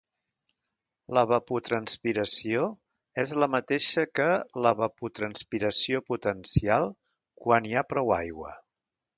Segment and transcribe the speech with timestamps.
[1.17, 2.63] L'evapotranspiració
[3.25, 4.27] és la mateixa que
[4.67, 6.91] l'evapotranspiració potencial
[7.45, 8.57] quan hi ha prou aigua.